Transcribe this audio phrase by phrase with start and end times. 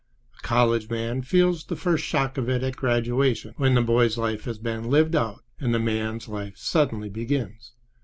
[0.35, 4.45] A college man feels the first shock of it at graduation, when the boy's life
[4.45, 7.73] has been lived out and the man's life suddenly begins.